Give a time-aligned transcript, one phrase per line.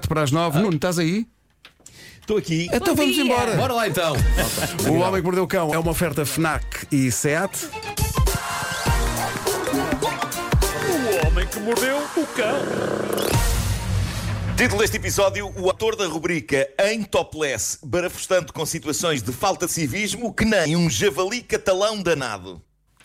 [0.00, 0.58] para as 9.
[0.58, 1.24] Nuno, estás aí?
[2.20, 2.68] Estou aqui.
[2.72, 3.54] Então vamos embora.
[3.54, 4.16] Bora lá então.
[4.90, 7.68] O Homem que Mordeu o Cão é uma oferta FNAC e SEAT.
[10.88, 12.58] O homem que mordeu o cão.
[14.56, 19.72] Título deste episódio: O ator da rubrica Em Topless, barafustando com situações de falta de
[19.72, 22.60] civismo que nem um javali catalão danado.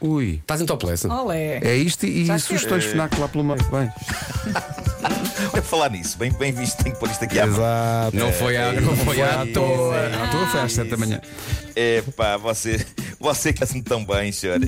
[0.00, 0.36] Ui.
[0.40, 1.06] Estás em topless?
[1.06, 1.58] Olé.
[1.62, 3.62] É isto e Já sugestões FNAC lá pelo meio.
[3.64, 3.92] Bem.
[5.52, 7.46] Olha, falar nisso, bem, bem visto, tenho que pôr isto aqui à.
[7.46, 8.16] Exato.
[8.16, 10.06] Não foi à, não foi à toa.
[10.06, 11.20] À toa foi às 7 da manhã.
[11.74, 12.84] Epá, você,
[13.18, 14.60] você que me tão bem, senhor.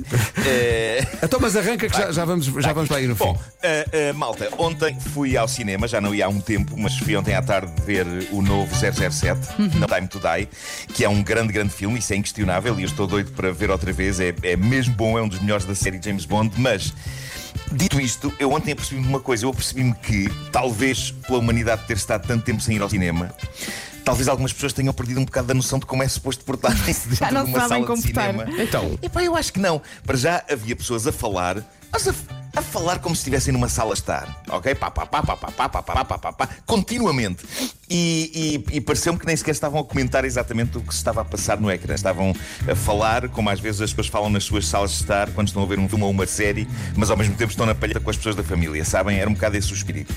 [0.47, 1.07] É...
[1.23, 3.24] Então, mas arranca que já, já vamos, já vamos para aí no fim.
[3.24, 6.99] Bom, ah, ah, malta, ontem fui ao cinema, já não ia há um tempo, mas
[6.99, 9.38] fui ontem à tarde ver o novo 007,
[9.79, 10.49] No Time to Die,
[10.93, 13.71] que é um grande, grande filme, isso é inquestionável, e eu estou doido para ver
[13.71, 14.21] outra vez.
[14.21, 16.93] É, é mesmo bom, é um dos melhores da série James Bond, mas.
[17.75, 19.45] Dito isto, eu ontem apercebi-me de uma coisa.
[19.45, 23.35] Eu apercebi-me que, talvez pela humanidade ter estado tanto tempo sem ir ao cinema,
[24.05, 27.45] talvez algumas pessoas tenham perdido um bocado da noção de como é suposto portarem-se dentro
[27.45, 28.46] de uma sala de cinema.
[28.59, 29.80] Então, Epá, eu acho que não.
[30.05, 32.15] Para já havia pessoas a falar, mas a,
[32.55, 34.75] a falar como se estivessem numa sala a estar, ok?
[34.75, 37.45] Pá, pá, pá, pá, pá, pá, pá, pá, pá, pá, pá, continuamente.
[37.89, 41.21] E, e, e pareceu-me que nem sequer estavam a comentar exatamente o que se estava
[41.21, 41.95] a passar no ecrã.
[41.95, 42.35] Estavam
[42.67, 45.63] a falar, como às vezes as pessoas falam nas suas salas de estar, quando estão
[45.63, 48.09] a ver um filme ou uma série, mas ao mesmo tempo estão na palheta com
[48.09, 49.19] as pessoas da família, sabem?
[49.19, 50.15] Era um bocado esse o espírito.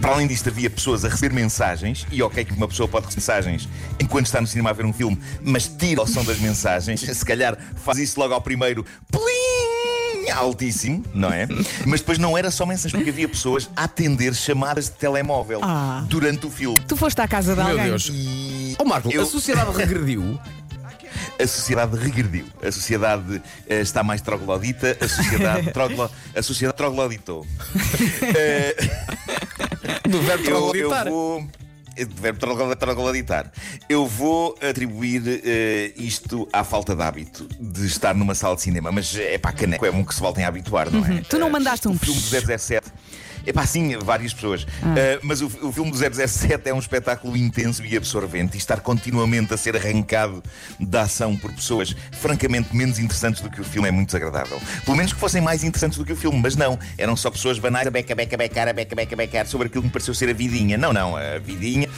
[0.00, 3.22] Para além disto, havia pessoas a receber mensagens, e ok que uma pessoa pode receber
[3.22, 3.68] mensagens
[4.00, 7.24] enquanto está no cinema a ver um filme, mas tira o som das mensagens, se
[7.24, 8.84] calhar faz isso logo ao primeiro.
[9.10, 9.61] Plim!
[10.32, 11.46] Altíssimo, não é?
[11.86, 16.04] Mas depois não era só mensagens, porque havia pessoas a atender chamadas de telemóvel Ah.
[16.08, 16.78] durante o filme.
[16.86, 17.84] Tu foste à casa de meu alguém.
[17.86, 18.10] Deus.
[18.12, 20.38] E Ó Marco, Eu- a sociedade regrediu.
[21.42, 22.44] a sociedade regrediu.
[22.62, 27.46] A sociedade eh, está mais troglodita, a sociedade, troglo, a sociedade trogloditou.
[28.34, 28.76] Eh,
[30.08, 31.08] Do verbo eu, eu trogloditar.
[31.08, 31.46] vou.
[31.96, 33.50] Eh, de verbo troglo- trogloditar.
[33.88, 38.90] Eu vou atribuir eh, isto à falta de hábito de estar numa sala de cinema,
[38.92, 41.20] mas é pá, caneco, é bom que se voltem a habituar, não é?
[41.28, 42.90] Tu não Eh, mandaste um o filme do 007.
[43.46, 44.66] É pá, sim, várias pessoas.
[44.96, 48.80] Eh, mas o, o filme do 007 é um espetáculo intenso e absorvente e estar
[48.80, 50.42] continuamente a ser arrancado
[50.78, 54.60] da ação por pessoas francamente menos interessantes do que o filme é muito desagradável.
[54.84, 56.78] Pelo menos que fossem mais interessantes do que o filme, mas não.
[56.96, 59.88] Eram só pessoas banais a beca, beca, becar, a beca, beca, becar sobre aquilo que
[59.88, 60.78] me pareceu ser a vidinha.
[60.78, 61.88] Não, não, a vidinha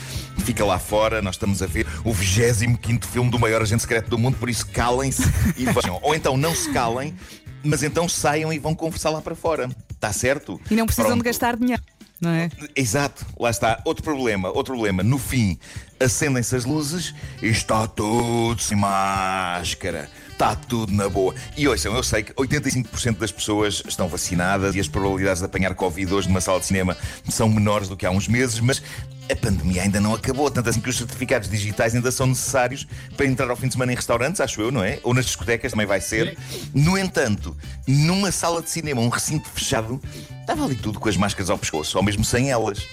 [0.43, 1.21] fica lá fora.
[1.21, 4.65] Nós estamos a ver o 25 filme do maior agente secreto do mundo, por isso
[4.67, 5.23] calem-se
[5.57, 5.99] e vejam.
[6.01, 7.15] Ou então não se calem.
[7.63, 9.69] Mas então saiam e vão conversar lá para fora.
[9.95, 10.59] Está certo?
[10.69, 11.23] E não precisam Pronto.
[11.23, 11.81] de gastar dinheiro.
[12.21, 12.49] Não é?
[12.75, 13.81] Exato, lá está.
[13.83, 15.03] Outro problema, outro problema.
[15.03, 15.59] No fim,
[15.99, 20.09] acendem-se as luzes e está tudo sem máscara.
[20.35, 21.33] Está tudo na boa.
[21.55, 25.73] E ouçam, eu sei que 85% das pessoas estão vacinadas e as probabilidades de apanhar
[25.73, 26.97] Covid hoje numa sala de cinema
[27.29, 28.83] são menores do que há uns meses, mas
[29.31, 32.85] a pandemia ainda não acabou, tanto assim que os certificados digitais ainda são necessários
[33.15, 34.99] para entrar ao fim de semana em restaurantes, acho eu, não é?
[35.03, 36.37] Ou nas discotecas também vai ser.
[36.73, 37.55] No entanto,
[37.87, 40.01] numa sala de cinema, um recinto fechado,
[40.41, 42.85] estava ali tudo com as máscaras ao pescoço, ou mesmo sem elas.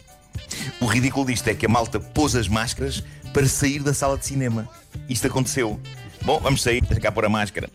[0.81, 3.03] O ridículo disto é que a malta pôs as máscaras
[3.33, 4.69] para sair da sala de cinema.
[5.09, 5.81] Isto aconteceu.
[6.25, 7.69] Bom, vamos sair, deixa pôr a máscara.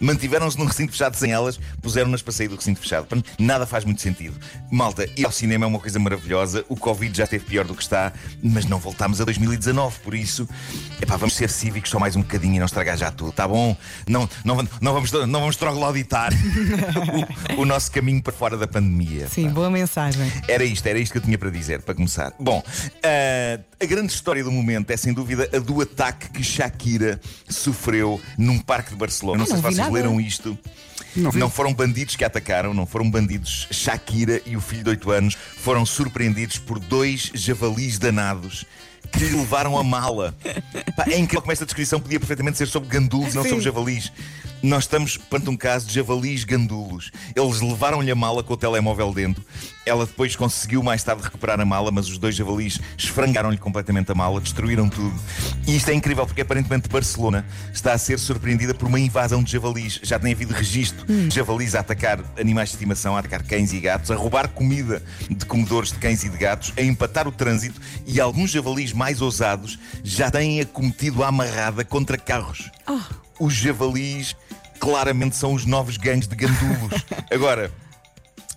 [0.00, 3.06] Mantiveram-se num recinto fechado sem elas, puseram-nas para sair do recinto fechado.
[3.06, 4.36] Portanto, Nada faz muito sentido.
[4.70, 6.64] Malta, ir ao cinema é uma coisa maravilhosa.
[6.68, 10.00] O Covid já esteve pior do que está, mas não voltámos a 2019.
[10.00, 10.48] Por isso,
[11.00, 13.76] epá, vamos ser cívicos só mais um bocadinho e não estragar já tudo, tá bom?
[14.06, 16.32] Não, não, não vamos, não vamos trogloditar
[17.56, 19.28] o, o nosso caminho para fora da pandemia.
[19.28, 20.30] Sim, boa mensagem.
[20.46, 22.32] Era isto, era isto que eu tinha para dizer, para começar.
[22.38, 22.62] Bom,
[23.02, 28.20] ah, a grande história do momento é sem dúvida a do ataque que Shakira sofreu
[28.36, 29.36] num parque de Barcelona.
[29.36, 30.58] Ah, não sei não se vi vocês leram isto.
[31.16, 31.32] Não.
[31.32, 33.66] Não foram bandidos que a atacaram, não foram bandidos.
[33.70, 38.64] Shakira e o filho de 8 anos foram surpreendidos por dois javalis danados
[39.12, 40.34] que lhe levaram a mala.
[40.96, 43.50] Pá, é incrível como esta descrição podia perfeitamente ser sobre gandulos, não Sim.
[43.50, 44.12] sobre javalis.
[44.60, 47.12] Nós estamos perante um caso de javalis gandulos.
[47.36, 49.44] Eles levaram-lhe a mala com o telemóvel dentro.
[49.86, 54.16] Ela depois conseguiu mais tarde recuperar a mala, mas os dois javalis esfrangaram-lhe completamente a
[54.16, 55.14] mala, destruíram tudo.
[55.64, 59.52] E isto é incrível porque aparentemente Barcelona está a ser surpreendida por uma invasão de
[59.52, 60.00] javalis.
[60.02, 63.78] Já tem havido registro de javalis a atacar animais de estimação, a atacar cães e
[63.78, 65.00] gatos, a roubar comida
[65.30, 69.22] de comedores de cães e de gatos, a empatar o trânsito e alguns javalis mais
[69.22, 72.70] ousados já têm acometido a amarrada contra carros.
[73.40, 74.34] Os javalis
[74.78, 77.04] claramente são os novos gangues de gandulos.
[77.30, 77.70] Agora.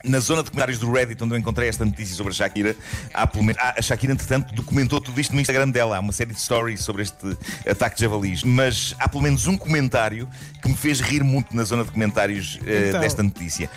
[0.03, 2.75] Na zona de comentários do Reddit, onde eu encontrei esta notícia sobre a Shakira,
[3.13, 5.95] há pelo menos- ah, a Shakira, entretanto, documentou tudo isto no Instagram dela.
[5.95, 7.37] Há uma série de stories sobre este
[7.69, 8.43] ataque de javalis.
[8.43, 10.27] Mas há pelo menos um comentário
[10.59, 12.99] que me fez rir muito na zona de comentários eh, Então.
[12.99, 13.69] desta notícia.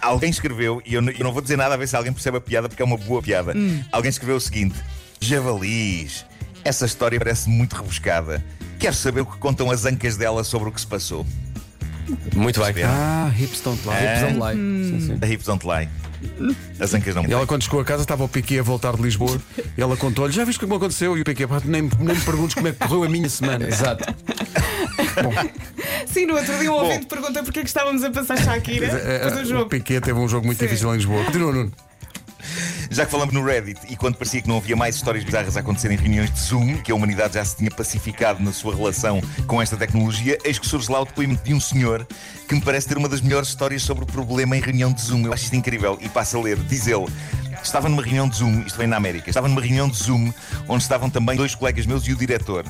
[0.00, 2.40] Alguém escreveu, e eu, eu não vou dizer nada a ver se alguém percebe a
[2.40, 3.52] piada, porque é uma boa piada.
[3.90, 4.78] Alguém escreveu o seguinte:
[5.20, 6.24] Javalis.
[6.64, 8.44] Essa história parece muito rebuscada.
[8.78, 11.26] Quero saber o que contam as ancas dela sobre o que se passou.
[12.34, 12.84] Muito bem.
[12.84, 13.96] Ah, hips don't lie.
[13.96, 14.14] É.
[14.14, 14.54] Hips don't lie.
[14.54, 15.18] Sim, sim.
[15.20, 15.88] A hips don't lie.
[16.78, 19.40] As ancas não ela, quando chegou a casa, estava o Piquet a voltar de Lisboa
[19.76, 21.18] e ela contou-lhe: Já viste como aconteceu?
[21.18, 23.66] E o Piquet, "Pá, nem, nem me perguntes como é que correu a minha semana.
[23.66, 24.04] Exato.
[26.06, 29.32] Sim, no outro dia um ouvinte pergunta porque é que estávamos a passar Shakira depois
[29.32, 29.68] do eh, O jogo.
[29.68, 30.66] Piquet teve um jogo muito Sim.
[30.66, 31.24] difícil em Lisboa.
[31.24, 31.72] Continua, Nuno.
[32.92, 35.60] Já que falamos no Reddit e quando parecia que não havia mais histórias bizarras a
[35.60, 39.18] acontecer em reuniões de Zoom, que a humanidade já se tinha pacificado na sua relação
[39.46, 42.06] com esta tecnologia, eis que surge lá o depoimento de um senhor
[42.46, 45.24] que me parece ter uma das melhores histórias sobre o problema em reunião de Zoom.
[45.24, 46.58] Eu acho isto incrível e passo a ler.
[46.58, 47.06] Diz ele.
[47.62, 50.30] Estava numa reunião de Zoom, isto vem na América, estava numa reunião de Zoom
[50.68, 52.66] onde estavam também dois colegas meus e o diretor.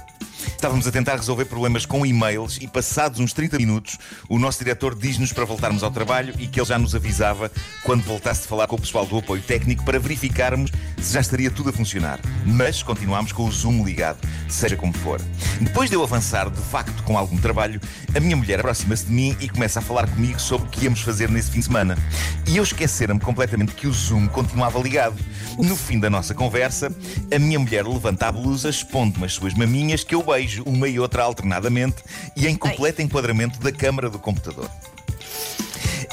[0.62, 3.98] Estávamos a tentar resolver problemas com e-mails e, passados uns 30 minutos,
[4.28, 7.50] o nosso diretor diz-nos para voltarmos ao trabalho e que ele já nos avisava
[7.82, 10.70] quando voltasse de falar com o pessoal do apoio técnico para verificarmos
[11.00, 12.20] se já estaria tudo a funcionar.
[12.46, 15.20] Mas continuámos com o Zoom ligado, seja como for.
[15.60, 17.80] Depois de eu avançar, de facto, com algum trabalho,
[18.14, 21.00] a minha mulher aproxima-se de mim e começa a falar comigo sobre o que íamos
[21.00, 21.98] fazer nesse fim de semana.
[22.46, 25.16] E eu esqueceram-me completamente que o Zoom continuava ligado.
[25.58, 26.94] No fim da nossa conversa,
[27.34, 30.98] a minha mulher levanta a blusa, expondo-me as suas maminhas que eu beijo uma e
[30.98, 31.96] outra alternadamente
[32.36, 34.70] e em completo enquadramento da câmara do computador.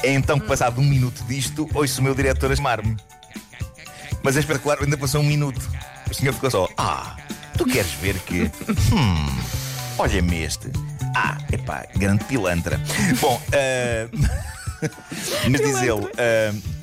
[0.02, 2.96] É então que, passado um minuto disto, ouço o meu diretor a chamar-me.
[4.22, 5.60] Mas é espetacular, ainda passou um minuto.
[6.10, 7.16] O senhor ficou só: Ah,
[7.56, 8.50] tu queres ver que.
[8.92, 9.38] Hum,
[9.98, 10.70] olha-me este.
[11.14, 12.80] Ah, epá, grande pilantra.
[13.20, 14.08] Bom, ah,
[15.50, 16.08] mas diz ele.
[16.18, 16.79] ah,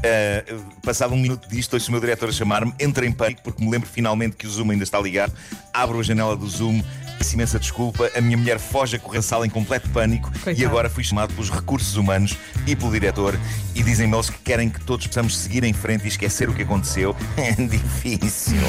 [0.00, 3.62] Uh, passado um minuto disto, ouço o meu diretor a chamar-me, entro em pânico porque
[3.62, 5.32] me lembro finalmente que o Zoom ainda está ligado,
[5.74, 6.82] abro a janela do Zoom,
[7.18, 10.66] peço imensa desculpa, a minha mulher foge a correr sala em completo pânico e Coitado.
[10.66, 12.34] agora fui chamado pelos recursos humanos
[12.66, 13.38] e pelo diretor
[13.74, 16.62] e dizem-me eles que querem que todos possamos seguir em frente e esquecer o que
[16.62, 17.14] aconteceu.
[17.36, 18.60] É difícil,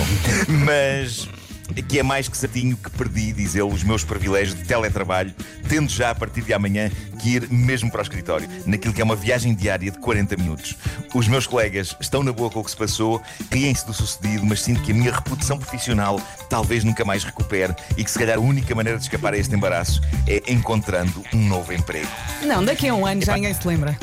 [0.66, 1.30] mas
[1.74, 5.34] que é mais que certinho que perdi, diz ele, os meus privilégios de teletrabalho,
[5.68, 6.90] tendo já a partir de amanhã
[7.20, 10.76] que ir mesmo para o escritório, naquilo que é uma viagem diária de 40 minutos.
[11.14, 13.22] Os meus colegas estão na boa com o que se passou,
[13.52, 16.20] riem-se do sucedido, mas sinto que a minha reputação profissional
[16.50, 19.56] talvez nunca mais recupere e que se calhar a única maneira de escapar a este
[19.56, 22.08] embaraço é encontrando um novo emprego.
[22.44, 23.98] Não, daqui a um ano já ninguém se lembra.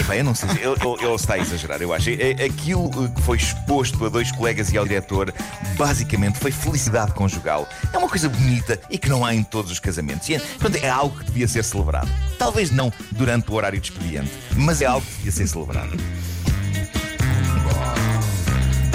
[0.00, 2.10] Epá, eu não sei se ele, ele- está a exagerar, eu acho.
[2.10, 5.32] É- Aquilo eh, que foi exposto a dois colegas e ao diretor,
[5.76, 7.66] basicamente foi felicidade conjugal.
[7.92, 10.28] É uma coisa bonita e que não há em todos os casamentos.
[10.28, 12.08] E é, portanto, é algo que devia ser celebrado.
[12.38, 15.96] Talvez não durante o horário de expediente, mas é algo que devia ser celebrado.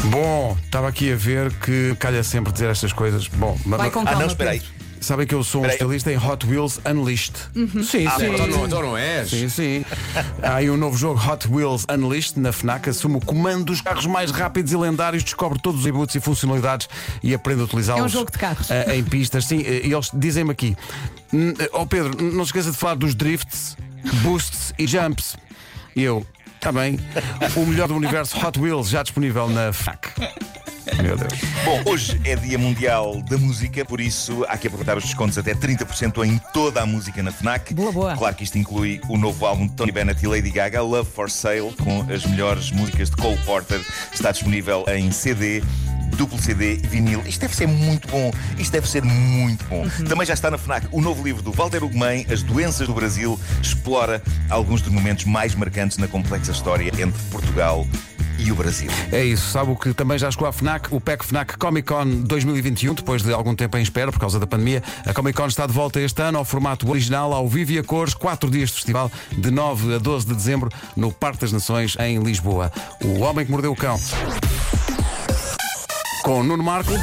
[0.09, 3.27] Bom, estava aqui a ver que calha sempre dizer estas coisas.
[3.27, 4.19] Bom, mas Vai com Ah, calma.
[4.19, 4.61] não, espera aí.
[5.03, 7.33] Sabem que eu sou um especialista em Hot Wheels Unleashed.
[7.55, 7.83] Uhum.
[7.83, 8.25] Sim, Ah, sim.
[8.33, 9.29] Então não, então não és.
[9.29, 9.85] Sim, sim.
[10.41, 12.89] Há aí um novo jogo Hot Wheels Unleashed na FNAC.
[12.89, 16.87] Assume o comando dos carros mais rápidos e lendários, descobre todos os e-books e funcionalidades
[17.21, 18.01] e aprende a utilizá-los.
[18.01, 18.71] É um jogo de carros.
[18.71, 19.45] eh, em pistas.
[19.45, 20.75] Sim, eh, e eles dizem-me aqui:
[21.33, 23.75] "Hum, eh, Ó Pedro, não se esqueça de falar dos drifts,
[24.21, 25.35] boosts e jumps.
[25.95, 26.97] E eu, está bem.
[27.55, 30.09] O melhor do universo Hot Wheels já disponível na FNAC.
[31.01, 31.33] Meu Deus.
[31.63, 35.53] Bom, hoje é Dia Mundial da Música, por isso há que aproveitar os descontos até
[35.53, 37.73] 30% em toda a música na FNAC.
[37.73, 38.17] Boa, boa.
[38.17, 41.29] Claro que isto inclui o novo álbum de Tony Bennett e Lady Gaga, Love for
[41.29, 43.79] Sale, com as melhores músicas de Cole Porter.
[44.13, 45.63] Está disponível em CD.
[46.17, 47.23] Duplo CD e vinil.
[47.25, 48.31] Isto deve ser muito bom.
[48.59, 49.81] Isto deve ser muito bom.
[49.81, 50.05] Uhum.
[50.05, 53.39] Também já está na FNAC o novo livro do Walter Ugumem, As Doenças do Brasil.
[53.59, 57.87] Explora alguns dos momentos mais marcantes na complexa história entre Portugal
[58.37, 58.89] e o Brasil.
[59.11, 60.93] É isso, sabe o que também já chegou à FNAC?
[60.93, 64.47] O PEC FNAC Comic Con 2021, depois de algum tempo em espera por causa da
[64.47, 64.83] pandemia.
[65.05, 67.83] A Comic Con está de volta este ano ao formato original, ao vivo e a
[67.83, 71.95] cores, quatro dias de festival, de 9 a 12 de dezembro, no Parque das Nações,
[71.99, 72.71] em Lisboa.
[73.03, 73.99] O Homem que Mordeu o Cão.
[76.23, 76.93] Com Nuno Marco.